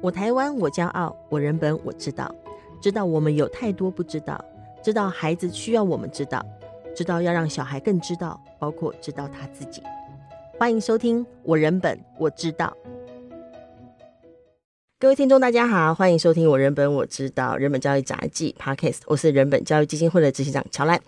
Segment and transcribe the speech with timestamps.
[0.00, 2.32] 我台湾，我骄傲；我人本，我知道。
[2.80, 4.42] 知道我们有太多不知道，
[4.80, 6.40] 知道孩子需要我们知道，
[6.94, 9.82] 知道要让小孩更知道，包括知道他自己。
[10.56, 12.72] 欢迎收听《我人本我知道》。
[15.00, 21.00] 各位听众，大家好，欢迎收听我人本我知道人本教育杂技 Podcast，我是人本教育基金会的执行长乔兰。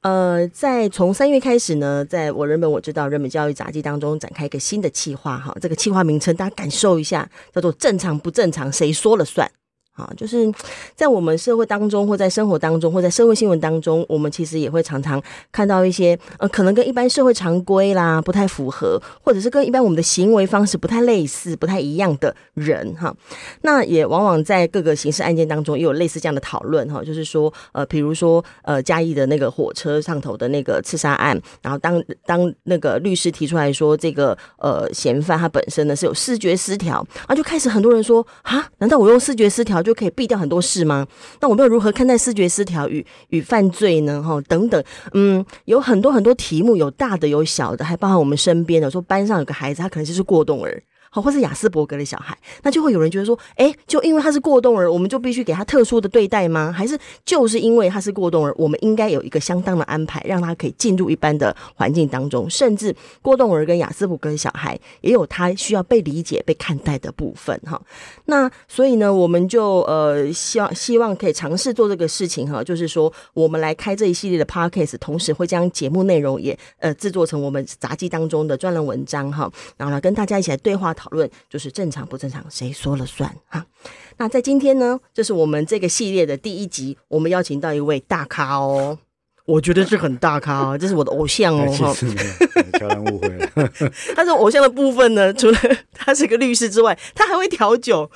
[0.00, 9.50] 呃，在从三月开始呢，在我人本我知道人本教育杂技当中展开一个新的企划哈，这个企划名称大家感受一下，叫做正常不正常谁说了算。
[9.94, 10.52] 啊，就是
[10.94, 23.14] 在我们社会当中，或在生活当中，或在社会新闻当中，我们其实也会常常看到一些呃，可能跟一般社会常规啦不太符合，或者是跟一般我们的行为方式不太类似、不太一样的人哈。
[23.62, 41.06] 那也往往在各个刑事案件当中也有类似这样的讨论哈，就是说呃，比如说呃，嘉义的那个火车上头的那个刺杀案，然后当当那个律师提出来说这个呃嫌犯他本身呢是有视觉失调，啊，就开始很多人说啊，难道我用视觉失调就可以避掉很多事吗？
[41.40, 44.22] 那我们又如何看待视觉失调与与犯罪呢？
[44.22, 44.82] 哈，等等，
[45.12, 50.82] 嗯，有很多很多题目，有大的有小的，还包含我们身边的，说班上有个孩子，他可能就是过动儿。
[51.14, 56.72] 好，或是亚斯伯格的小孩，那就会有人觉得说，哎，就因为他是过动儿，我们就必须给他特殊的对待吗？
[56.76, 62.50] 还是就是因为他是过动儿，我们应该有一个相当的安排，让他可以进入一般的环境当中？
[62.50, 67.80] 甚至过动儿跟亚斯伯格的小孩也有他需要被理解、被看待的部分，哈。
[68.24, 80.92] 那所以呢，我们就呃希望希望可以尝试做这个事情，哈，就是说我们来开这一系列的 podcast，同时会将节目内容也呃制作成我们杂技当中的专栏文章，哈，然后呢跟大家一起来对话。
[81.03, 83.64] 讨论就是正常不正常，谁说了算哈？
[84.16, 88.98] 那在今天呢，这是我们这个系列的第一集，我们邀请到一位大咖哦，
[89.46, 91.66] 我觉得是很大咖哦，这是我的偶像哦。
[91.72, 91.94] 哈，
[92.78, 93.48] 乔兰误会了，
[94.14, 95.58] 他是偶像的部分呢，除了
[95.92, 98.10] 他是个律师之外，他还会调酒，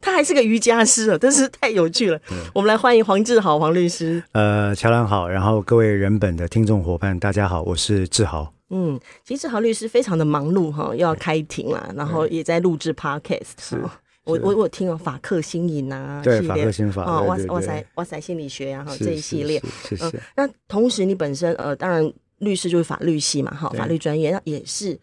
[0.00, 2.20] 他还是个瑜伽师啊，真是太有趣了。
[2.54, 4.22] 我们来欢迎黄志豪黄律师。
[4.32, 8.59] 呃，乔兰好，然后各位人本的听众伙伴，大家好，我是志豪。
[8.70, 13.52] 嗯，其实郝律师非常的忙碌哈，又要开庭啦，然后也在录制 podcast。
[13.58, 13.76] 是，
[14.24, 19.62] 我我我听了法客心瘾啊，对，法克新法啊，哇哇塞哇塞心理学啊，哈这一系列。
[19.88, 20.22] 谢谢。
[20.36, 24.98] 那同时你本身呃，当然律师就是法律系嘛，哈，法律专业，那也是。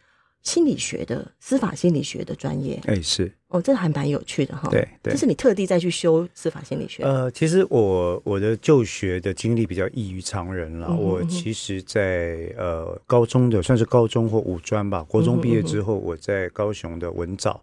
[0.48, 4.70] 心理学的司法心理学的专业，哎、欸，是哦，这还蛮有趣的哈。
[4.70, 7.04] 对，对，就是你特地再去修司法心理学。
[7.04, 10.88] 呃，其实我我的就学的经历比较异于常人了。
[10.90, 17.62] 嗯、哼哼我其实在呃高中的算是高中或五专吧，国中毕业之后，我在高雄的文藻。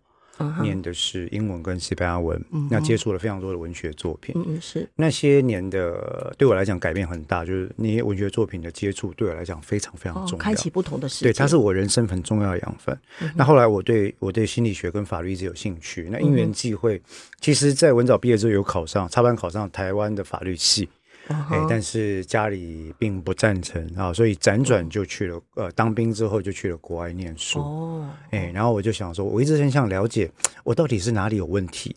[0.62, 4.34] 念的是英文跟西班牙文，嗯、那接触了非常多的文学作品。
[4.46, 11.26] 嗯，是那些年的对我来讲改变很大，就是那些文学作品的接触对我来讲非常非常重要，哦、开启不同的世界。
[11.26, 12.98] 对，它是我人生很重要的养分。
[13.20, 16.08] 嗯、那后来我对我对心理学跟法律一直有兴趣。
[16.10, 17.02] 那因缘际会，嗯、
[17.40, 20.88] 其实，在文藻毕业之后有考上插班考上台湾的法律系。
[21.28, 25.40] 哎、uh 但是家里并不赞成啊，所以辗转就去了。
[25.54, 27.60] 呃，当兵之后就去了国外念书。
[27.60, 30.30] 哦，哎，然后我就想说，我一直很想了解，
[30.64, 31.96] 我到底是哪里有问题。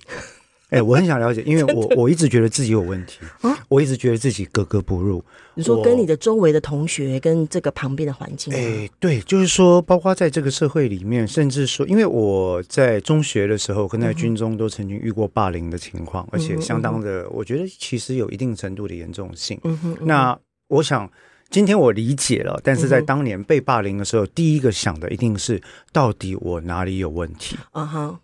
[0.70, 5.24] 哎、欸，我很想了解，因为 我我一直觉得自己有问题，啊、我一直觉得自己格格不入。
[5.54, 8.54] 你说跟你的周围的同学跟这个旁边的环境？
[8.54, 19.58] 哎、欸，对，就是说，包括在这个社会里面，甚至说，因为我在中学的时候跟在军中都曾经遇过霸凌的情况，嗯、而且相当的，我觉得其实有一定程度的严重性。
[19.64, 21.10] 嗯哼，嗯哼，那我想
[21.50, 25.62] 今天我理解了，但是在当年被霸凌的时候，嗯、第一个想的一定是
[25.94, 27.56] 到底我哪里有问题？
[27.72, 28.20] 啊哈。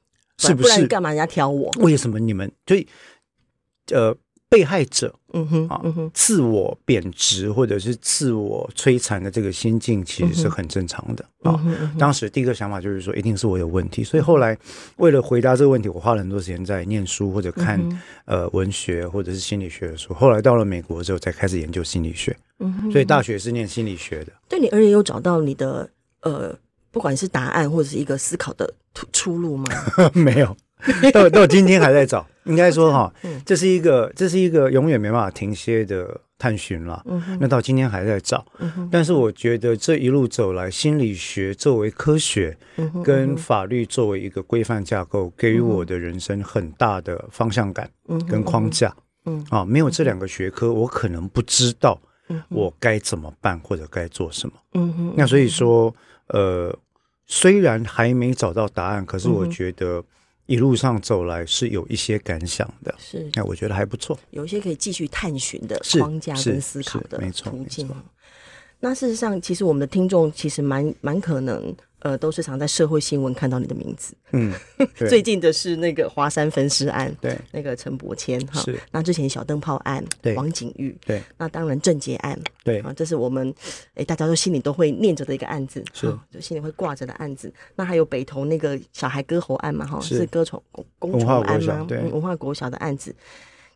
[0.48, 0.88] 是不是？
[0.88, 1.72] 干嘛人家挑我？
[1.80, 2.88] 为什么你们所以
[3.92, 4.16] 呃，
[4.50, 11.60] 被害者，嗯哼啊，嗯哼自我贬值或者是自我摧残的这个心境，其实是很正常的啊。
[11.98, 14.04] 当时第一个想法就是说，一定是我有问题。
[14.04, 14.58] 所以后来
[14.98, 17.82] 为了回答这个问题，我花了很多时间在念书或者看
[18.26, 20.14] 呃文学或者是心理学的书。
[20.14, 22.36] 后来到了美国之后，才开始研究心理学。
[22.60, 24.32] 嗯哼，所以大学是念心理学的。
[24.48, 25.90] 对你而言，又找到你的
[26.22, 26.56] 呃。
[26.94, 29.66] 不管是答案或者是一个思考的出出路吗？
[30.14, 30.56] 没有，
[31.12, 32.26] 到到 今天还在找。
[32.46, 33.12] 应该说哈，
[33.46, 37.02] 这是一个这是一个永远没办法停歇的探寻了。
[37.40, 38.46] 那到今天还在找。
[38.92, 42.56] 但是我觉得这一路走来，心理学作为科学，
[43.04, 47.90] 跟法律作为一个规范架构，给予我的人生很大的方向感
[48.30, 48.94] 跟框架。
[49.26, 51.98] 嗯啊，没有这两个学科，我可能不知道
[52.50, 54.56] 我该怎么办或者该做什么。
[54.74, 55.94] 嗯哼，那所以说。
[56.28, 56.74] 呃，
[57.28, 60.02] 虽然还没找到答案，可是我觉得
[60.46, 62.96] 一路上走来是有一些感想的。
[62.98, 67.88] 是，那我觉得还不错，有一些可以继续探寻的框架跟思考的途径。
[68.80, 71.76] 那事实上，其实我们的听众其实蛮蛮可能。
[72.04, 74.14] 呃，都是常在社会新闻看到你的名字。
[74.34, 74.54] 嗯，
[75.10, 78.60] 最近的是那个华山分尸案，对，那个陈伯谦哈。
[78.62, 78.78] 是。
[78.92, 81.24] 那之前小灯泡案，对，王景玉，对。
[81.38, 83.54] 那当然郑捷案，对啊，这是我们
[83.94, 87.54] 哎大家都心里都会念着的一个案子，是，就心里会挂着的案子。
[87.76, 90.62] 那还有北投那个小孩割喉案嘛，哈，是割虫
[91.00, 91.86] 公虫案吗？
[91.88, 93.16] 对，文化国小的案子，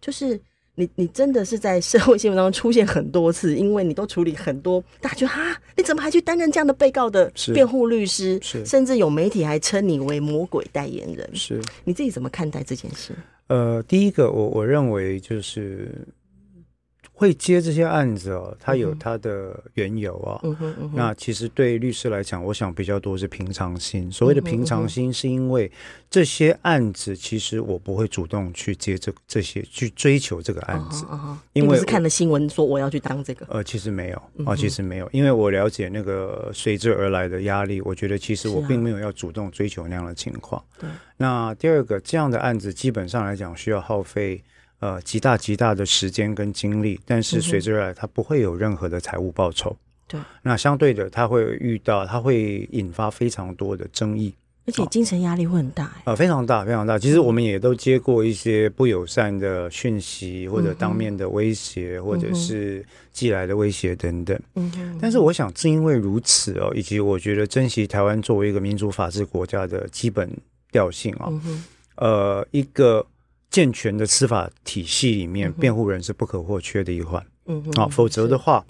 [0.02, 0.40] 就是。
[0.80, 8.40] 你你真的是在社会新闻当中出现很多次，因为你都处理很多，大家觉得哈，你怎么还去担任这样的被告的辩护律师？
[8.44, 11.28] 是，甚至有媒体还称你为魔鬼代言人。
[11.34, 13.12] 是，你自己怎么看待这件事？
[13.48, 15.92] 呃，第一个，我我认为就是。
[17.20, 20.40] 会接这些案子哦，它有它的缘由啊。
[20.44, 20.92] 嗯嗯。
[20.94, 24.12] 那其实对律师来讲，我想比较多是平常心。
[24.12, 25.72] 所谓的平常心，是因为
[26.12, 31.08] 这些案子其实我不会主动去接这这些去追求这个案子，
[31.54, 33.48] 因为是看了新闻说我要去当这个。
[33.50, 40.64] 呃，其实没有啊，其实没有，因为我了解那个随之而来的压力，我觉得其实我并没有要主动追求那样的情况。
[40.80, 40.88] 对。
[41.18, 44.44] 那第二个，这样的案子基本上来讲需要耗费。
[44.80, 49.76] 呃，极大极大的时间跟精力，但是随之而来，它不会有任何的财务报酬。
[50.08, 54.34] 对，那相对的，它会遇到，它会引发非常多的争议，
[54.68, 55.92] 而且精神压力会很大。
[56.06, 57.00] 呃，非常大，非常大。
[57.00, 64.40] 其实我们也都接过一些不友善的讯息，或者当面的威胁，或者是寄来的威胁等等。
[64.54, 64.98] 嗯。
[65.02, 70.30] 但是我想，正因为如此哦，以及我觉得珍惜台湾作为一个民主法治国家的基本
[70.72, 71.34] 调性啊，
[71.96, 73.04] 呃，一个。
[73.58, 77.26] 健全的司法体系里面，辩护人是不可或缺的一环。
[77.48, 78.64] 嗯哼，啊，否则的话，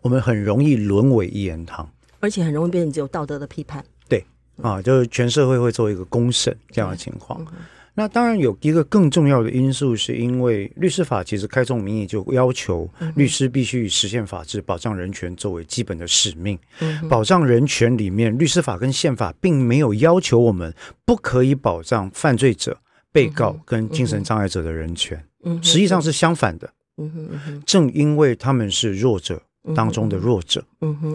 [0.00, 1.86] 我们很容易沦为一言堂，
[2.20, 3.84] 而且很容易变成只有道德的批判。
[4.08, 4.24] 对，
[4.62, 7.46] 啊，就是全社会会做一个公审这样的情况。
[7.92, 16.58] 那当然有一个更重要的因素，是因为律师法其实开宗明义就要求律师必须以实现法治、保障人权作为基本的使命。
[17.10, 20.74] 保障人权里面，律师法跟宪法并没有要求我们
[21.04, 22.78] 不可以保障犯罪者。
[23.10, 26.70] 被告跟精神障碍者的人权，嗯，实际上是相反的，
[27.64, 29.40] 正因为他们是弱者
[29.74, 30.62] 当中的弱者，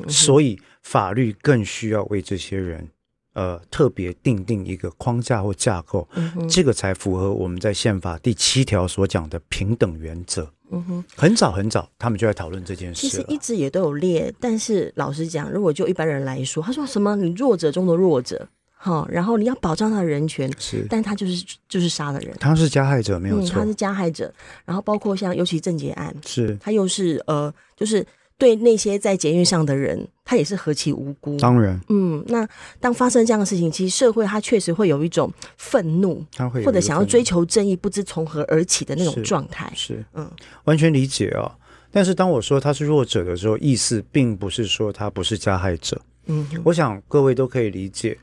[0.07, 2.89] 所以法律更需要为这些人，
[3.33, 6.07] 呃，特别定定一个框架或架构，
[6.49, 18.49] 这个才符合我们在宪法第七条所讲的平等原则，嗯哼，很早很早，他们就在讨论这件事，其实一直也都有列，但是老实讲，如果就一般人来说，他说什么你弱者中的弱者。
[18.85, 24.29] 好，然后你要保障他的人权，是，但他就是就是杀了人，他是加害者，没有错，嗯，他是加害者。
[24.65, 28.05] 然后包括像尤其郑捷案，是，他又是呃，就是
[28.37, 31.37] 对那些在捷运上的人，他也是何其无辜。
[31.37, 32.45] 当然，嗯，那
[32.81, 39.71] 当发生这样的事情，其实社会他确实会有一种愤怒，他会或者想要追求正义，不知从何而起的那种状态。
[39.73, 40.29] 是，是嗯，
[40.65, 41.55] 完全理解啊。
[41.89, 46.01] 但是当我说他是弱者的时候，意思并不是说他不是加害者。
[46.25, 48.17] 嗯，我想各位都可以理解。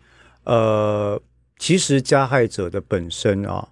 [0.50, 1.23] 呃，
[1.61, 3.69] 其实加害者的本身啊，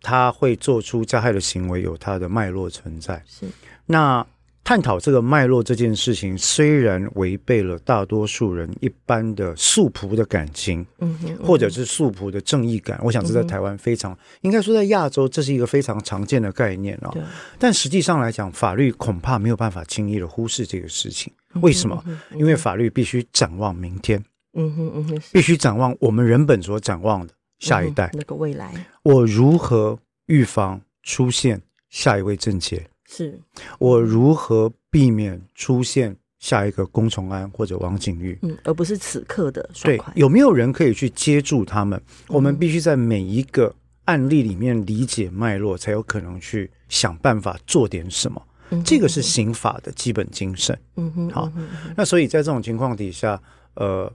[0.00, 3.20] 他会做出加害的行为，有他的脉络存在。
[3.26, 3.46] 是，
[3.86, 4.24] 那
[4.62, 17.10] 探讨这个脉络这件事情，虽然违背了大多数人一般的素朴的感情，嗯哼，或者是素朴的正义感，我想这在台湾非常，应该说在亚洲，这是一个非常常见的概念啊。
[17.58, 21.32] 但实际上来讲，法律恐怕没有办法轻易的忽视这个事情。
[21.60, 22.04] 为什么？
[22.36, 24.22] 因为法律必须展望明天。
[24.58, 28.74] 嗯哼嗯哼，必须展望我们人本所展望的下一代，嗯、那个未来。
[29.04, 29.96] 我如何
[30.26, 32.84] 预防出现下一位政界？
[33.06, 33.40] 是
[33.78, 38.36] 我如何避免出现下一个龚崇安或者王景玉？
[38.42, 39.98] 嗯，而不是此刻的对。
[40.16, 41.98] 有没有人可以去接住他们？
[41.98, 43.72] 嗯、我们必须在每一个
[44.06, 48.42] 案例里面理解脉络，才有可能去想办法做点什么。
[48.70, 50.78] 嗯、这个是刑法的基本精神。
[50.96, 51.52] 嗯哼，好。
[51.96, 53.40] 那所以在这种情况底下，
[53.74, 54.12] 呃。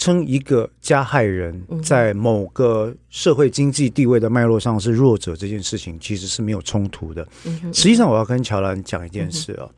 [0.00, 7.28] 称一个加害人在某个社会经济地位的脉络上是弱者这件事情，其实是没有冲突的。
[7.70, 9.68] 实际上，我要跟乔兰讲一件事啊，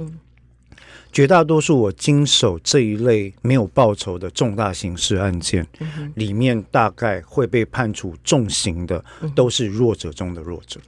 [1.11, 5.67] 绝大多数我经手这一类没有报酬的重大刑事案件，
[6.15, 10.81] 里面大概会被判处重刑的，都是弱者中的弱者。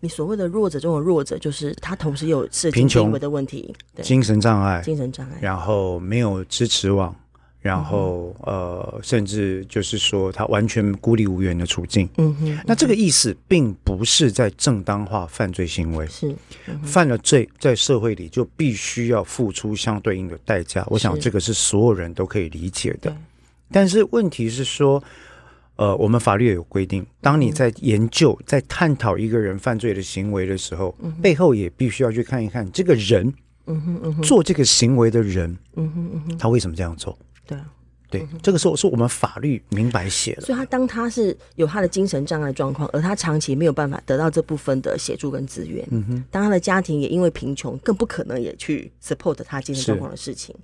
[0.00, 7.14] 你所谓的弱者中的弱者，就是他同时有社经地位的问题，精神障碍，精神障碍，然后没有支持网。
[7.60, 12.08] 然后，呃，甚至就是说，他完全孤立无援的处境。
[12.16, 12.58] 嗯哼。
[12.64, 16.34] 那这个意思并不是在正当化犯罪行为，是
[16.84, 20.86] 犯了罪，在社会里就必须要付出相对应的代价。
[20.88, 23.14] 我想这个是所有人都可以理解的。
[23.70, 25.02] 但是问题是说，
[25.76, 33.26] 呃，我们法律也有规定，当你在研究、在探讨一个人犯罪的行为的时候，背后也必须要去看一看这个人，
[33.66, 37.18] 嗯哼嗯哼，做这个行为的人，嗯哼嗯哼，他为什么这样做？
[37.48, 37.58] 对，
[38.10, 40.42] 对，这个时候是我们法律明白写的。
[40.42, 50.54] 所以他当他是有他的精神障碍状况，而他长期没有办法得到这部分的协助跟资源，嗯哼，当他的家庭也因为贫穷，更不可能也去 support 他精神状况的事情。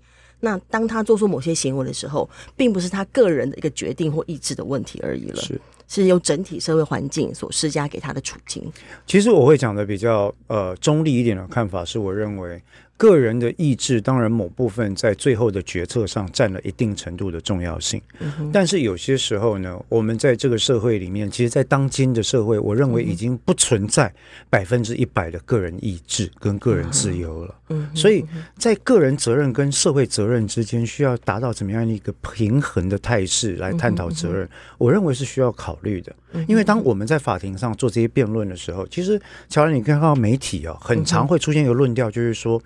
[0.41, 8.63] 那当他做出某些行为的时候，并不是他个人的一个决定或意志的问题而已了，是是由整体社会环境所施加给他的处境。
[9.07, 12.63] 其实我会讲的比较呃中立一点的看法，是我认为。
[12.97, 18.01] 个人的意志，当然某部分在最后的决策上占了一定程度的重要性。
[18.21, 24.13] 嗯、但是有些时候呢，我们在这个社会里面，其实，在当今的社会，我认为已经不存在
[24.49, 27.55] 百分之一百的个人意志跟个人自由了。
[27.71, 28.25] 嗯，所以
[28.57, 34.49] 在个人责任跟社会责任之间，需要达到怎么样一个平衡的态势来探讨责任，
[34.79, 36.15] 我认为是需要考虑的。
[36.49, 42.61] 因为当我们在法庭上做这些辩论的时候，其实乔兰，你看到媒体啊，很常会出现一个论调，就是说，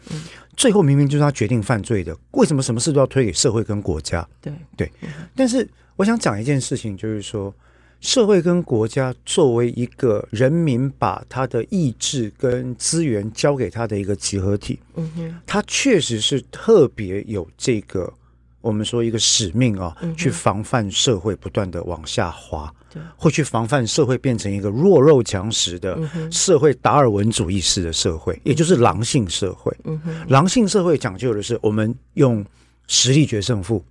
[0.57, 4.27] 最后明明就是他决定犯罪的，为什么什么事都要推给社会跟国家？
[4.41, 4.91] 对对。
[5.37, 7.55] 但是我想讲一件事情，就是说，
[8.01, 18.13] 社会跟国家作为一个人民把他的意志跟资源交给他的一个集合体，嗯哼，他确实是特别有这个
[18.69, 22.73] 我们说一个使命啊，去防范社会不断的往下滑。
[23.17, 25.97] 会去防范社会变成一个弱肉强食的
[26.33, 29.75] 社会，达尔文主义式的社会，也就是狼性社会。
[30.29, 32.45] 狼性社会讲究的是我们用
[32.89, 33.85] 实力决胜负，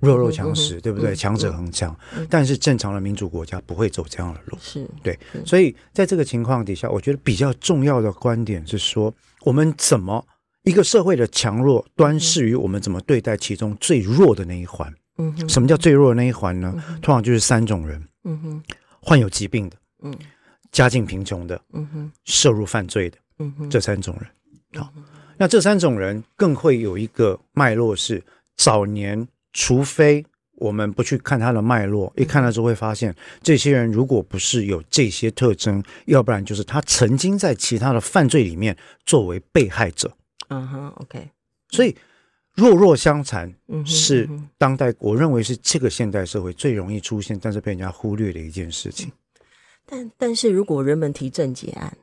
[0.00, 1.14] 弱肉强食，对不对？
[1.14, 1.94] 强者恒强。
[2.28, 4.58] 但是正常的民主国家不会走这样的路。
[4.60, 4.88] 是。
[5.02, 10.24] 对，所以在这个情况底下，我觉得比较重要的观点是说，我们怎么
[10.68, 14.92] 一个社会的强弱，端视于我们怎么对待其中最弱的那一环。
[15.16, 16.72] 嗯什么叫最弱的那一环呢？
[17.02, 18.00] 通常就是三种人。
[18.24, 18.62] 嗯哼，
[19.00, 20.14] 患有疾病的，嗯，
[20.70, 24.92] 家境贫穷的，嗯哼，涉入犯罪的，嗯哼，这三种人，好，
[25.38, 28.22] 那这三种人更会有一个脉络是
[28.56, 30.24] 早年，除非
[30.56, 40.12] 我们不去看他的脉络，一看了之后会发现，这些人如果不是有这些特征，要不然就是他曾经在其他的犯罪里面作为被害者，
[40.48, 41.30] 嗯哼，OK，
[41.70, 41.96] 所以。
[42.54, 43.54] 弱弱相残
[43.86, 49.12] 是当代，我认为是这个现代社会最容易出现，但是被人家忽略的一件事情。
[49.86, 51.96] 但但是如果人们提郑捷案，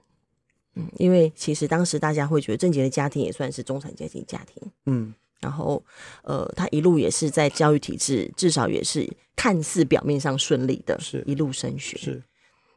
[0.76, 5.84] 嗯，因为其实当时大家会觉得郑捷的家庭也算是中产阶级家庭，嗯，然后
[6.24, 11.98] 呃，他一路也是在教育体制，至少也是看似表面上顺利的，是一路升学。
[11.98, 12.24] 是，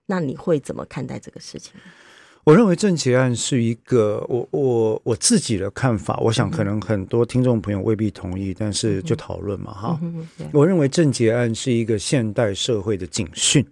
[0.04, 1.74] 那你会怎么看待这个事情？
[2.48, 10.00] 我认为郑捷案是一个我我我自己的看法，我想可能很多听众朋友未必同意，但是就讨论嘛哈。
[10.50, 13.62] 我认为郑捷案是一个现代社会的警讯，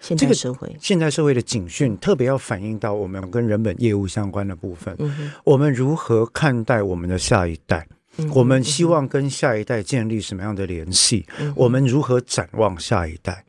[0.00, 0.76] 现代社会。
[0.80, 4.98] 现代社会的警讯，特别要反映到我们跟人本业务相关的部分，
[5.44, 7.86] 我们如何看待我们的下一代。
[8.32, 11.26] 我们希望跟下一代建立什么样的联系？
[11.54, 13.44] 我们如何展望下一代？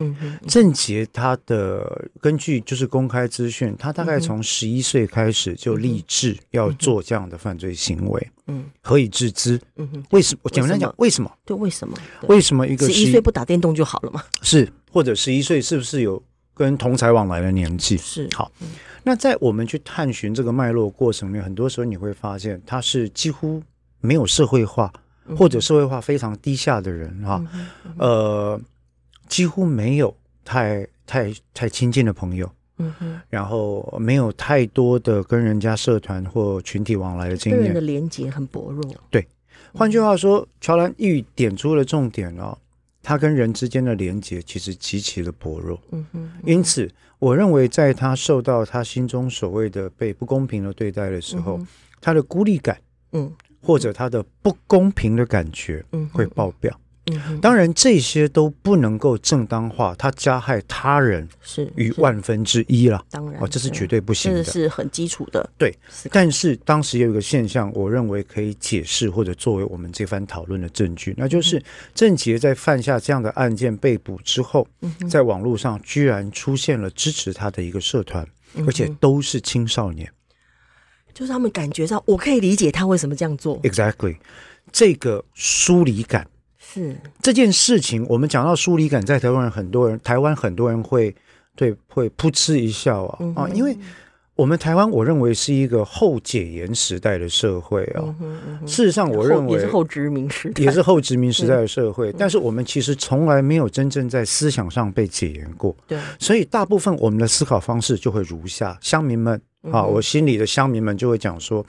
[0.46, 8.30] 郑杰他的根据就是公开资讯，他大概从十一岁开始就立志要做这样的犯罪行为。
[8.48, 9.60] 嗯，何以致之？
[9.76, 10.40] 嗯哼，为什么？
[10.42, 11.30] 我简单讲，为什么？
[11.44, 11.96] 对，为什么？
[12.28, 14.22] 为什么一个十一岁不打电动就好了嘛？
[14.42, 16.22] 是，或者十一岁是不是有
[16.54, 17.96] 跟同才往来的年纪？
[17.96, 18.28] 是。
[18.34, 18.50] 好，
[19.02, 23.62] 那在我们去探寻这个脉络过程里面，很多时候你会发现，他是几乎。
[24.00, 24.92] 没有社会化，
[25.36, 27.44] 或者社会化非常低下的人哈，
[27.98, 28.60] 呃，
[29.28, 32.48] 几乎没有太太太亲近的朋友，
[32.78, 38.84] 嗯哼，然后没有太多的跟人家社团或群体往来的经验，人的连接很薄弱。
[39.10, 39.26] 对，
[39.72, 42.56] 换句话说，乔兰一语点出了重点哦，
[43.02, 45.80] 他跟人之间的连接其实极其的薄弱。
[45.90, 46.88] 嗯哼，因此，
[47.18, 51.58] 我认为在他受到他心中所谓的被不公平的对待的时候，
[52.00, 52.78] 他的孤立感，
[53.12, 53.32] 嗯。
[53.60, 56.70] 或者他的不公平的感觉会爆表，
[57.06, 65.48] 嗯嗯、当然这些都不能够正当化他加害他人是于万分之一了，当然哦，这是绝对不行的，这是很基础的。
[65.56, 65.72] 对，
[66.10, 71.62] 但是当时有一个现象，我认为可以解释或者作为我们这番讨论的证据，那就是
[71.94, 74.66] 郑捷在犯下这样的案件被捕之后，
[75.08, 78.26] 在网络上居然出现了支持他的一个社团，
[78.66, 80.10] 而且都是青少年。
[81.16, 83.58] 就是他们感觉上，我可以理解他为什么这样做。
[83.62, 84.16] Exactly，
[84.70, 88.04] 这个疏离感是这件事情。
[88.06, 91.16] 我们讲到疏离感，在台湾人很多人，台湾很多人会
[91.54, 93.74] 对会噗嗤一笑啊、嗯、啊，因为
[94.36, 98.04] 我们台湾，我认为是一个后解严时代的社会啊。
[98.20, 102.12] 嗯嗯，事实上，我认为也是后殖民时代，也是后殖民时代的社会。
[102.12, 105.74] 嗯、但是我们其实从来没有真正在思想上被解严过。
[105.86, 109.40] 对，所以大部分我们的思考方式就会如下：乡民们。
[109.72, 111.64] 啊，我心里的乡民们就会讲说，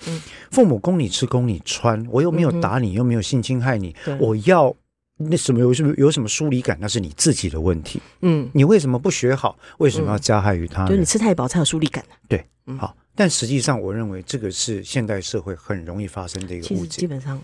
[0.52, 4.72] 父母供你吃供你穿，我又没有打你，又没有性侵害你，我要
[5.18, 8.00] 那什么有什么有什么疏离感，那是你自己的问题。
[8.22, 9.58] 嗯，你为什么不学好？
[9.80, 10.88] 为什么要加害于他？
[10.88, 12.04] 就你吃太饱才有疏离感。
[12.28, 12.46] 对，
[12.78, 12.96] 好。
[13.16, 17.00] 但实际上，我认为这个是现代社会很容易发生的一个误解。
[17.00, 17.42] 基本上，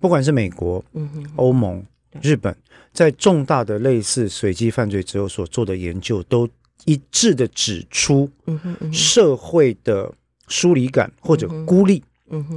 [0.00, 1.84] 不管是美国、嗯哼，欧盟、
[2.22, 2.56] 日本，
[2.90, 6.48] 在重大的类似随机犯罪之后所做的研究，都
[6.86, 8.30] 一致的指出，
[8.90, 10.10] 社会的
[10.48, 12.02] 疏离感或者孤立，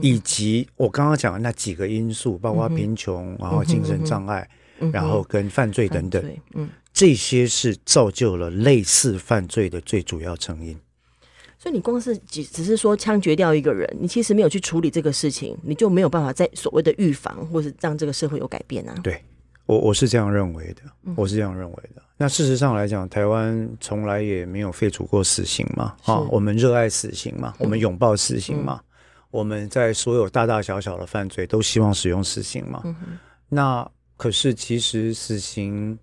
[0.02, 4.48] 以及我刚刚讲的那几个因素，包括贫穷，然后精神障碍，
[4.92, 6.70] 然后跟犯罪等等，嗯。
[6.94, 10.80] 这些是造就了类似犯罪的最主要成因。
[11.58, 18.94] 所以你光是只只是说枪决掉一个人，你其实没有去处理这个事情，你就没有办法在所谓的预防，或是让这个社会有改变啊。
[19.02, 19.20] 对，
[19.66, 20.84] 我我是这样认为的，
[21.16, 22.02] 我是这样认为的。
[22.02, 28.86] 嗯、那事实上来讲，台湾从来也没有废除过死刑嘛，啊，我们热爱死刑嘛，我们拥抱死刑嘛，嗯、
[29.34, 32.82] 我们在所有大大小小的犯罪都希望使用死刑嘛。
[32.86, 33.18] 嗯、
[33.50, 35.98] 那可是其实死刑。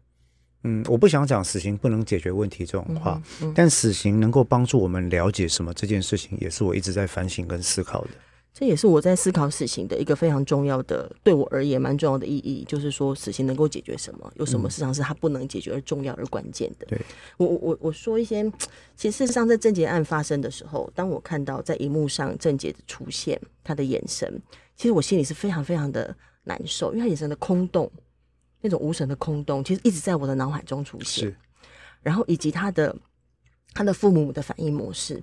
[0.63, 8.11] 嗯，我不想讲死刑不能解决问题这种话，嗯嗯、但死刑能够帮助我们了解什么这件事情，也是我一直在反省跟思考的。
[8.53, 14.33] 这也是我在思考死刑的一个非常重要的，对我而言蛮重要的意义，就是说死刑能够解决什么？
[14.37, 16.87] 有什么事实上是它不能解决而重要而关键的？
[16.87, 17.01] 对，
[17.37, 18.43] 我我我我说一些，
[18.97, 24.41] 其实事实上在郑捷案发生的时候，当我看到在荧幕上郑捷的出现，他的眼神，
[24.77, 26.15] 其实我心里是非常非常的
[26.45, 27.91] 难受，因为他眼神的空洞。
[28.63, 31.25] 那种无神的空洞，其实一直在我的脑海中出现。
[31.25, 31.37] 是，
[32.03, 32.95] 然后以及他的
[33.73, 35.23] 他的父母的反应模式，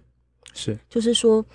[0.55, 1.45] 是，就是说，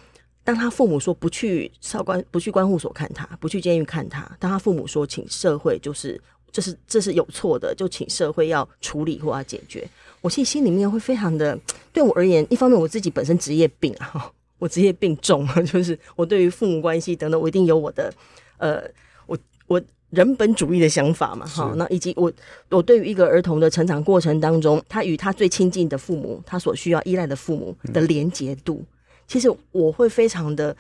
[0.45, 6.21] 当他父母说不去少关不去关护所看他，不去监狱看他，当他父母说请社会就是
[6.51, 9.89] 这是这是有错的，就请社会要处理或要解决，
[10.21, 11.59] 我其实心里面会非常的，
[11.93, 18.13] 对我而言，一方面我自己本身职业病啊， 我职业病重啊，就是我对于父母关系等等，我一定有我的
[18.59, 18.83] 呃，
[19.27, 19.81] 我我。
[20.13, 22.31] 人本主义的想法嘛，哈，那以及我，
[22.69, 28.87] 我对于一个儿童的成长过程当中，他与他最亲近的父母，他所需要依赖的父母的连结度，嗯、
[29.33, 30.77] 其实我会非常的，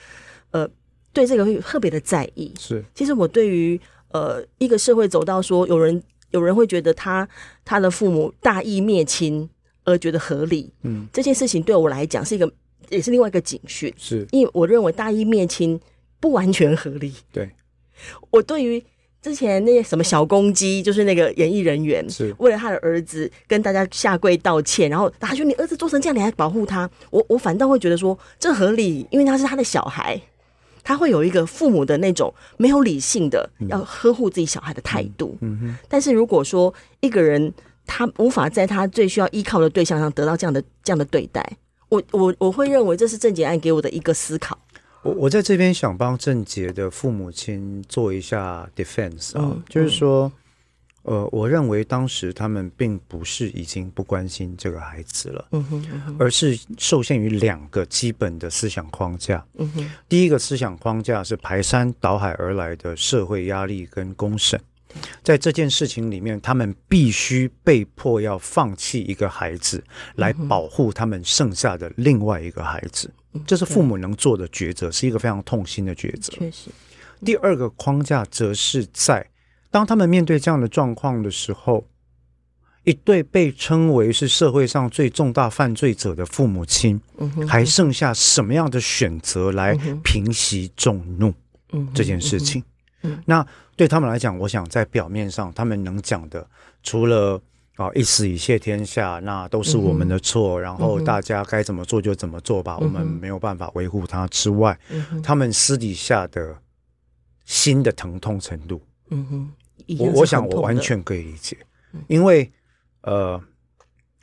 [0.50, 0.68] 呃，
[1.11, 2.53] 对这个会特别的在意。
[2.61, 7.27] 是，其实我对于呃一个社会走到说有人有人会觉得他
[7.64, 9.48] 他的父母大义灭亲
[9.85, 12.53] 而觉得合理，嗯，这件事情对我来讲是一个
[12.90, 15.81] 也是另外一个警讯，是因为我认为大义灭亲
[16.20, 17.14] 不完全合理。
[17.33, 17.50] 对，
[18.31, 18.85] 我对于。
[19.22, 30.20] 之前那些什么小公鸡，就是那个演艺人员，是为了他的儿子跟大家下跪道歉，然后他说：“你儿子做成这样，你还保护他？”我我反倒会觉得说这合理，因为他是他的小孩，
[30.82, 35.38] 他会有一个父母的那种没有理性的要呵护自己小孩的态度。
[35.40, 35.76] 嗯哼。
[35.88, 37.52] 但是如果说一个人
[37.87, 41.48] 他无法在他最需要依靠的对象上得到这样的这样的对待，
[41.88, 44.58] 我我我会认为这是郑捷案给我的一个思考。
[45.03, 50.31] 我我在这边想帮郑杰的父母亲做一下 defense 啊，嗯、就是说，
[51.03, 59.45] 呃，我认为当时他们并不是已经不关心这个孩子了，嗯哼，嗯哼，而是受限于两个基本的思想框架。
[59.59, 64.61] 嗯哼，第一个思想框架是排山倒海而来的社会压力跟公审，
[65.25, 69.83] 在这件事情里面，他们必须被迫要放弃一个孩子
[70.15, 73.11] 来保护他们剩下的另外一个孩子。
[73.47, 76.33] 这是父母能做的抉择，是一个非常痛心的抉择。
[76.33, 76.68] 确实，
[77.25, 79.27] 第二个框架则是在
[79.71, 81.87] 当他们面对这样的状况的时候，
[82.85, 87.01] 一对被称为是社会上最重大犯罪者的父母亲，
[87.49, 91.33] 还剩下什么样的选择来平息众怒？
[91.95, 92.62] 这件事情，
[93.25, 96.47] 那对他们来讲，我想在表面上，他们能讲的，
[96.83, 97.40] 除了。
[97.76, 97.90] 啊！
[97.94, 100.61] 一死以谢天下，那都是我们的错。
[100.61, 106.54] 嗯、然后大家该怎么做就怎么做吧，嗯、我们没有办法维护他之外，嗯、他们私底下的
[107.46, 109.52] 心的疼痛程度，嗯哼，
[109.98, 111.56] 我我想我完全可以理解，
[111.92, 112.52] 嗯、因为
[113.00, 113.42] 呃，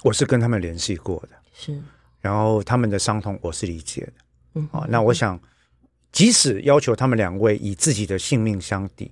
[0.03, 1.81] 我是跟他们联系过的，是，
[2.21, 4.13] 然后他们的伤痛我是理解的，
[4.53, 5.39] 嗯，啊，那我想，
[6.11, 9.11] 即使要求他们两位以自己的性命相抵，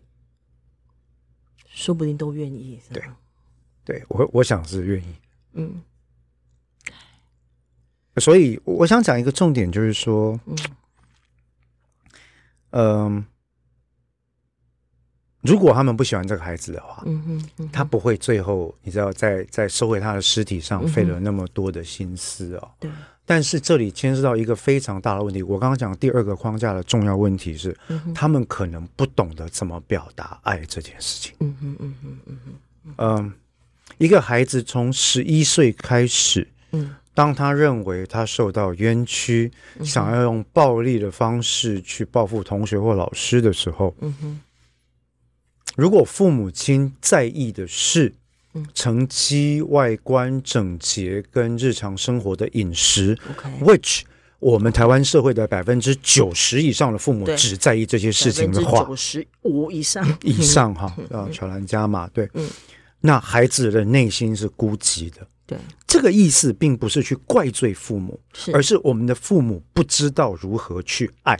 [1.65, 3.01] 说不定都愿意，对。
[3.87, 5.15] 对我，我想是愿意。
[5.53, 5.81] 嗯，
[8.17, 10.57] 所以我想讲一个重点，就是说，嗯，
[12.71, 13.25] 呃，
[15.39, 22.69] 如果他们不喜欢这个孩子的话，嗯哼，嗯哼，他不会最后你知道，在在收回他的尸体上费了那么多的心思哦。
[22.81, 22.91] 对。
[23.25, 25.41] 但是这里牵涉到一个非常大的问题。
[25.41, 31.35] 我刚刚讲第二个框架的重要问题是，嗯，他们可能不懂得怎么表达爱这件事情。
[31.39, 33.33] 嗯哼，嗯哼，嗯哼，嗯。
[33.89, 44.39] 呃一个孩子从十一岁开始，嗯，当他认为他受到冤屈，嗯、想要用暴力的方式去报复同学或老师的时候，嗯哼，
[45.75, 48.13] 如果父母亲在意的是
[48.73, 53.17] 成绩、外观、整洁跟日常生活的饮食
[53.61, 54.01] ，which
[54.39, 60.17] 我们台湾社会的百分之九十以上的父母只在意这些事情的话，九十五以上。
[60.21, 62.27] 以上哈 啊，巧兰加码对，
[63.01, 65.27] 那孩子的内心是孤寂的。
[65.45, 65.57] 对，
[65.87, 71.37] 这个意思并不是去怪罪父母，是而是我们的父母不知道如何去爱。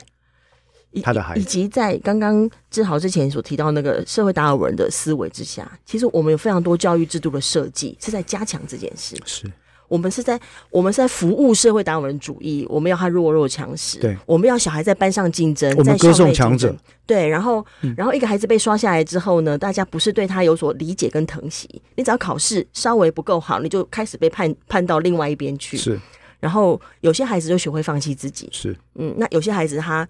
[1.03, 9.15] 他的孩子，以及在刚刚志豪之前所提到那个社会达尔文的思维之下，其实我们有非常多教育制度的设计是在加强这件事。
[9.25, 9.51] 是
[9.87, 25.99] 我们是在我们是在服务社会达尔文主义，我们要他弱肉强食，对，我们要小孩在班上竞争，我们歌颂强者，对，然后然后一个孩子被刷下来之后呢，大家不是对他有所理解跟疼惜，你只要考试稍微不够好，你就开始被判判到另外一边去，是，
[26.39, 30.07] 然后有些孩子就学会放弃自己，是，嗯，那有些孩子他。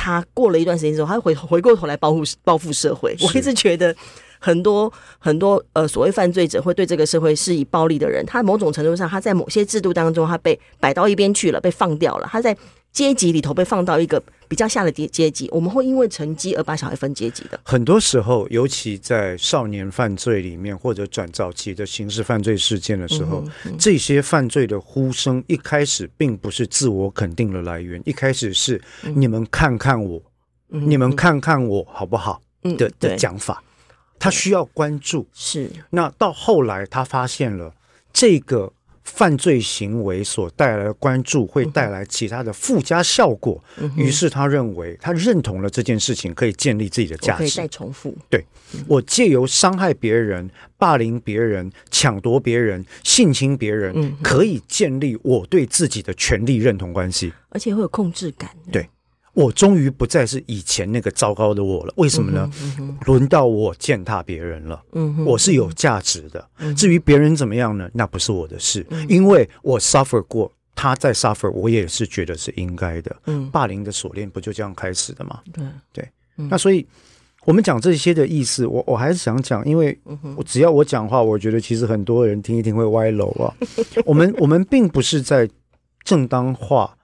[0.00, 3.16] 他过了一段时间之后，他回回过头来报复报复社会。
[3.20, 3.92] 我一直觉得
[4.38, 12.28] 很多很多呃所谓犯罪者会对这个社会施以暴力的人，他某种程度上他在某些制度当中他被摆到一边去了，被放掉了。
[12.30, 12.56] 他在。
[12.90, 17.60] 阶级里头被放到一个比较下的阶阶级，我们会因为成绩而把小孩分阶级的。
[17.62, 28.80] 很多时候，尤其在少年犯罪里面或者转早期的刑事犯罪事件的时候，嗯嗯、这些犯罪的呼声一开始并不是自我肯定的来源，一开始是
[29.14, 30.20] 你们看看我，
[30.70, 33.62] 嗯、你们看看我好不好的、嗯、的讲法，
[34.18, 35.26] 他需要关注。
[35.32, 37.74] 是，那到后来他发现了
[38.12, 38.72] 这个。
[39.10, 48.14] 犯罪行为所带来的关注会带来其他的附加效果，嗯、于是他认为他认同了这件事情可以建立自己的价值，可以再重复。
[48.28, 48.44] 对，
[48.86, 58.50] 我借由伤害别人、霸凌别人、抢夺别人、性侵别人，可以建立我对自己的权利认同关系，而且会有控制感。
[58.70, 58.86] 对。
[59.38, 62.50] 我终于不再是以前那个糟糕的我了，为什么呢？
[63.06, 64.82] 轮到我践踏别人了。
[64.94, 66.44] 嗯、我是有价值的。
[66.58, 67.88] 嗯、至于别人怎么样呢？
[67.94, 73.14] 那不是我的事，嗯、因为我 suffer 过，他在 suffer，我也是觉得是应该的。
[73.26, 75.40] 嗯、霸凌的锁链不就这样开始的吗？
[75.52, 76.08] 对对。
[76.38, 76.84] 嗯、那所以
[77.44, 79.96] 我们讲这些的意思，我我还是想讲，因为
[80.34, 83.54] 我只要我讲话，我觉得其实很多人听一听会歪楼啊。
[84.04, 85.48] 我们我们并不是在
[86.02, 86.97] 正当化。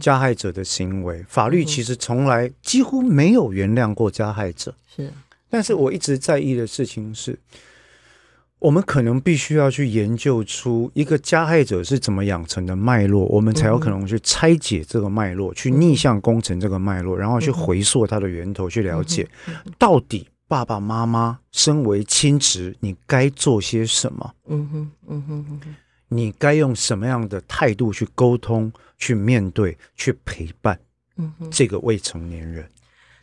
[0.00, 4.74] 加害者的行为，法律其实从来几乎没有原谅过加害者。
[4.94, 5.12] 是，
[5.48, 7.38] 但是我一直在意的事情是，
[8.58, 19.28] 我们可能必须要去研究出一个加害者是怎么养成的脉络，我们才有可能去拆解这个脉络，去逆向工程这个脉络，然后去回溯它的源头，去了解
[19.78, 24.34] 到底爸爸妈妈身为亲职，你该做些什么？
[24.48, 25.74] 嗯哼，嗯哼，嗯哼。
[26.08, 30.78] 你该用什么样的态度去沟通、去面对、去陪伴，
[31.16, 32.68] 嗯，这个未成年人。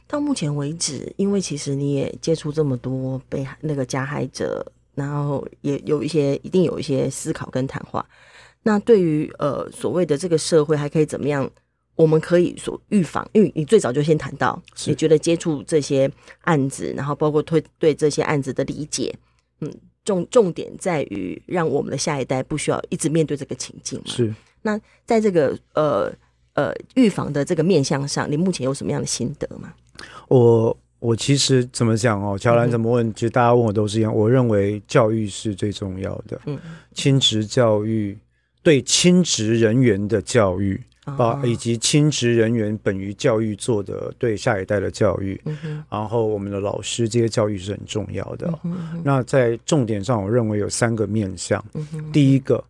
[0.08, 4.66] 到目前为止，因为其实你也接触这么多被那个加害者，
[4.96, 8.06] 然后也有一些一定有一些思考跟谈话。
[8.64, 11.50] 那对于呃所谓的这个社会还可以怎么样？
[11.96, 19.16] 我们可以所预防，因为你最早就先谈到，你觉得接触这些案子，然后包括对对这些案子的理解，
[19.60, 19.72] 嗯。
[20.04, 24.06] 重重点在于让我们的下一代不需要一直面对这个情境嘛。
[24.08, 24.34] 是。
[24.62, 26.12] 那在这个呃
[26.54, 29.74] 呃预防的这个面向上，你目前有什么样的心得吗？
[30.28, 34.14] 我我其实怎么讲哦，乔兰怎么问，嗯、其实大家问我都是一样。
[34.14, 36.58] 我认为教育是最重要的，嗯，
[36.94, 38.18] 亲职教育
[38.62, 40.82] 对亲职人员的教育。
[41.18, 48.58] 把以及亲职人员本于教育做的对下一代的教育，嗯、然后我们的老师这些教育是很重要的。
[49.04, 51.62] 那在重点上，我认为有三个面向。
[52.14, 52.64] 第一个，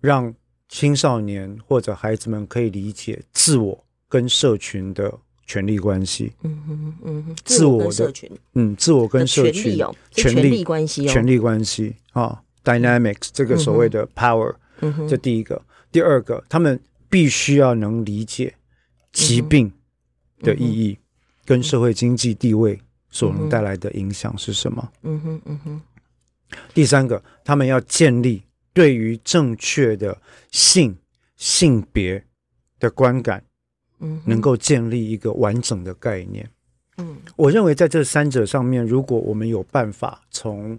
[0.00, 0.32] 让
[0.68, 5.12] 青少年或者孩子们可以理解自我跟社群的
[5.44, 6.32] 权利关系。
[6.42, 9.76] 嗯哼嗯，自我的社群，嗯，自我跟社群
[10.12, 15.60] 权利关系，权利关系啊，dynamics 这个所谓的 power，嗯，这第一个。
[15.90, 16.78] 第二个，他们。
[17.12, 18.54] 必须要能理解
[19.12, 19.70] 疾病
[20.38, 20.98] 的意义
[21.44, 24.92] 跟社会经济地位所能带来的影响是什么？
[25.02, 25.80] 嗯哼，嗯哼。
[26.72, 30.18] 第三个，他们要建立对于正确的
[30.52, 30.96] 性
[31.36, 32.24] 性别
[32.80, 33.44] 的观感，
[33.98, 36.48] 嗯，能够建立一个完整的概念。
[36.96, 40.78] 嗯，我认为在这三者上面，如果我们有办法从，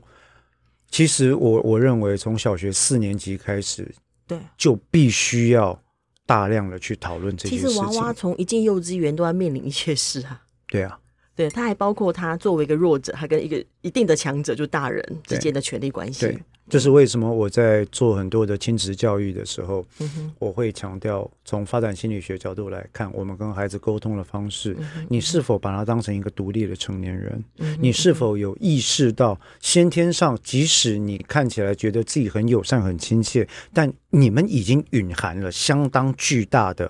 [0.90, 3.94] 其实我我认为从小学四年级开始，
[4.26, 5.80] 对，就必须要。
[6.26, 7.70] 大量的去讨论这些事情。
[7.70, 10.42] 其实娃娃从一进幼稚园都要面临一些事啊。
[10.68, 11.00] 对啊，
[11.36, 16.26] 对，他还包括他作为一个弱者，他跟一个一定的强者，就大人之间的权力关系。
[16.26, 27.44] 对，这是为什么我在做很多的亲子教育的时候，嗯、我会强调从发展心理学角度来看，我们跟孩子沟通的方式，嗯、你是否把他当成一个独立的成年人？
[27.60, 36.90] 嗯、你是否有意识到先天上，即使你看起来觉得自己很友善、很亲切，但你们已经蕴含了相当巨大的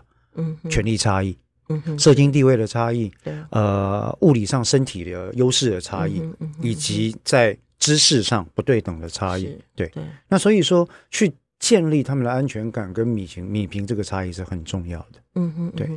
[0.70, 1.36] 权力差异、
[1.70, 1.98] 嗯、哼。
[1.98, 3.12] 社经地位的差异，
[3.50, 6.22] 呃，物理上身体的优势的差异，
[6.62, 7.58] 以及在。
[7.84, 9.44] 知识上不对等的差异，
[9.76, 15.20] 对，对，那所以说去建立他们的安全感跟米平米平这个差异是很重要的。
[15.36, 15.90] 嗯哼，对。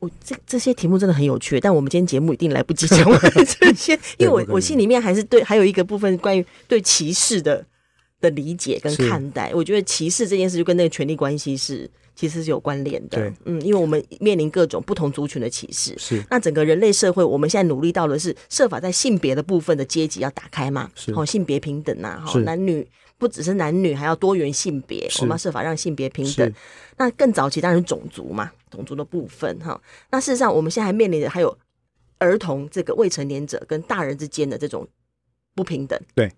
[0.00, 7.62] 我这这些题目真的很有趣，但我们今天节目一定来不及讲完这些，因为我 我心里面还是对还有一个部分关于对歧视的
[8.22, 9.52] 的理解跟看待。
[9.52, 11.90] 我觉得歧视这件事就跟那个权力关系是。
[12.14, 16.24] 其实是有关联的，嗯，因为我们面临各种不同族群的歧视，是。
[16.30, 21.12] 那整个人类社会，我们现在努力到的是设法在性别的部分的阶级要打开嘛，是。
[21.14, 22.40] 好性别平等呐、啊，好是。
[22.42, 22.86] 男女
[23.18, 26.52] 不只是男女，还要多元性别，我们要设法让性别平等。
[26.96, 29.80] 那更早期当然是种族嘛，种族的部分哈。
[30.10, 31.56] 那事实上，我们现在还面临的还有
[32.18, 34.86] 儿童这个未成年者跟大人之间的这种
[35.54, 36.30] 不平等，对。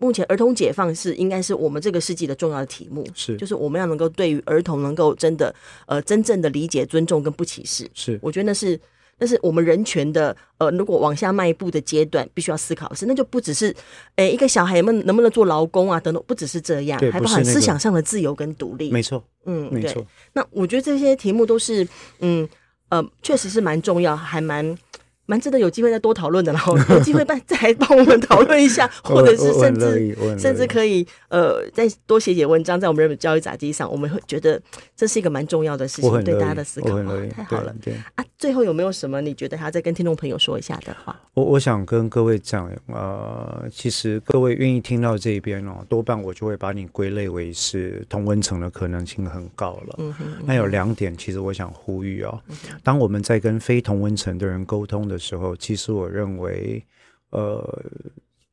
[0.00, 3.36] 目前儿童解放是应该是我们这个世纪的重要的题目，是。
[3.36, 5.54] 就是我们要能够对于儿童能够真的
[5.86, 8.18] 呃真正的理解、尊重跟不歧视，是。
[8.22, 8.80] 我觉得那是
[9.18, 13.66] 那是我们人权的呃如果往下迈一步的阶段必须要思考的是，那就不只是
[14.16, 20.02] 诶、欸、一个小孩有没有能不能做劳工啊等等，不只是这样，还包含思想上的自由跟独立，没错，嗯，没错。
[20.32, 21.86] 那我觉得这些题目都是
[22.20, 22.48] 嗯
[22.88, 24.74] 呃确实是蛮重要，还蛮。
[25.30, 34.60] 蛮值得有机会再多讨论的，然后 有机会再再帮我们讨论一下， 或者是甚至甚至可以呃再多写写文章，在我们人本教育杂志上，我们会觉得
[34.96, 36.88] 这是一个蛮重要的事情，对大家的思考。
[37.30, 41.16] 太好了，对啊，最后有没有什么你觉得还要再跟听众朋友说一下的话？
[41.34, 49.94] 我我想跟各位讲，呃，其实各位愿意听到这边哦，多半我就会把你归类为是同温层的可能性很高了。
[49.98, 52.40] 嗯哼，那有两点，其实我想呼吁哦，
[52.82, 56.84] 当我们在跟非同温层的人沟通的时候，其实我认为，
[57.30, 57.62] 呃，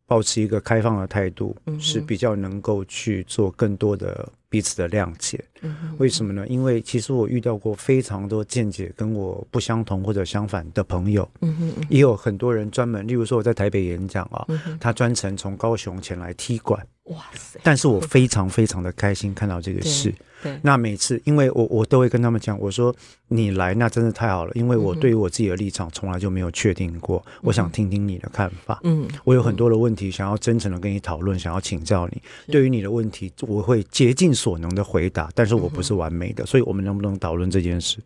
[0.06, 5.44] 保持一个开放的态度是比较能够去做更多的彼此的谅解。
[5.62, 6.48] 嗯为什么呢？
[6.48, 14.46] 因为其实我遇到过非常多见解跟我不相同或者相反的朋友，嗯也有很多人专门，例如说我在台北演讲啊，
[14.80, 16.86] 他专程从高雄前来踢馆。
[17.06, 17.60] 哇塞！
[17.64, 20.14] 但是我非常非常的开心看到这个事。
[20.48, 22.96] 对，那每次因为我我都会跟他们讲，我说
[23.28, 28.80] 你来那真的太好了，因为我对于我自己的立场从来就没有确定过，我想听听你的看法。
[28.84, 32.22] 嗯，我有很多的问题想要真诚的跟你讨论，想要请教你。
[32.52, 37.98] 对于你的问题，我会竭尽所能的回答，但是我不是完美的，所以我们能不能讨论这件事？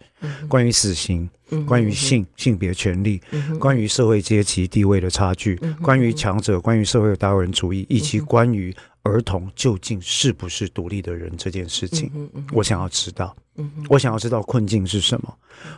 [0.47, 1.29] 关于死刑，
[1.65, 3.21] 关于性性别权利，
[3.59, 8.73] 关于社会阶级地位的差距，关于强者，关于社会的达尔文主义，以及关于。
[9.03, 13.35] 儿童究竟是不是独立的人这件事情，我想要知道。
[13.89, 15.33] 我想要知道困境是什么。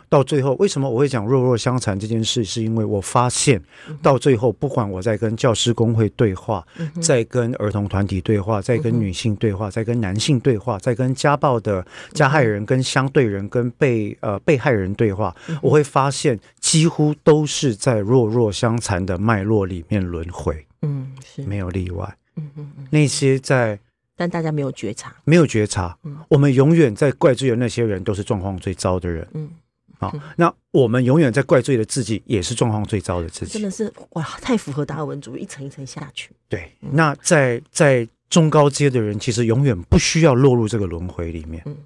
[0.08, 2.42] 到最后，为什么我会讲弱弱相残这件事？
[2.44, 3.60] 是因为我发现，
[4.00, 6.64] 到最后，不管我在跟教师工会对话，
[7.02, 20.64] 在跟儿童团体对话，在跟女性对话，在跟男性对话，在跟家暴的加害人、跟相对人、跟被呃被害人对话，我会发现，几乎都是在弱弱相残的脉络里面轮回。
[20.82, 22.16] 嗯，是没有例外。
[22.36, 23.78] 嗯嗯嗯，那些在，
[24.16, 25.96] 但大家没有觉察，没有觉察。
[26.04, 29.26] 嗯，我们永远在怪罪的那些人都是状况最糟的人。
[29.34, 29.50] 嗯，
[29.98, 33.54] 好，那我们永远在怪罪的自己也是状况最糟的自己。
[33.54, 36.30] 真的是哇，太符合达尔文主义，一层一层下去。
[36.48, 41.62] 对，那在在中高阶的人，其实永远不需要落入这个轮回里面。
[41.66, 41.76] 嗯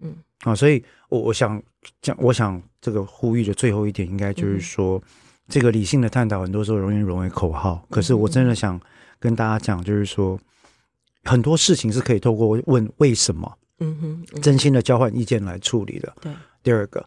[0.00, 1.62] 嗯，啊，所以我我想
[2.00, 5.02] 讲，我想这个呼吁的最后一点，应该就是说，
[5.48, 7.86] 这个理性的探讨，很多时候容易沦为口号。
[7.90, 8.80] 可是我真的想。
[9.18, 10.38] 跟大家讲，就是说
[11.26, 16.16] 很多事情是可以透过问为什么，嗯哼，真心的交换意见来处理的。
[16.20, 17.06] 对，第二个，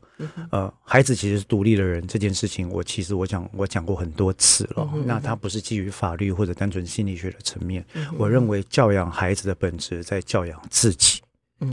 [0.51, 4.87] 呃，孩子其实是独立的人，这件事情我其实我讲我讲过很多次了。
[5.05, 7.83] 那他不是基于法律或者单纯心理学的层面，
[8.17, 11.21] 我认为教养孩子的本质在教养自己。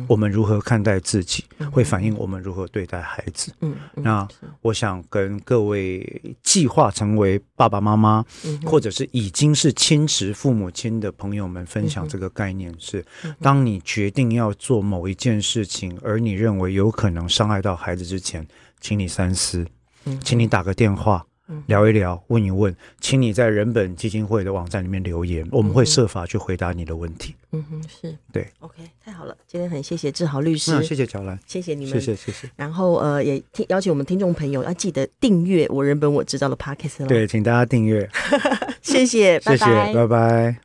[0.08, 3.52] 我们如何看待自己，会反映我们如何对待孩子。
[3.60, 4.26] 嗯，那
[4.62, 8.24] 我想跟各位计划成为爸爸妈妈，
[8.64, 13.04] 或者是已经是亲职父母亲的朋友们分享这个概念是：
[13.40, 18.46] 当你决定要做某一件事情，而你认为有可能伤害到孩子之前，
[18.80, 19.66] 请你三思，
[20.22, 21.24] 请你打个电话。
[21.66, 27.34] 聊一聊，问一问，请你在人本基金会的网站里面留言，我们会设法去回答你的问题。
[27.52, 28.16] 嗯哼，是。
[28.32, 28.46] 对。
[28.60, 32.50] OK，太好了，今天很谢谢志豪律师，谢谢乔兰，谢谢你们，谢谢谢谢。
[32.56, 38.08] 然后呃，也听邀请我们听众朋友要记得订阅我人本我知道的 Podcast 对，请大家订阅，
[38.82, 40.56] 谢谢，谢谢，拜拜。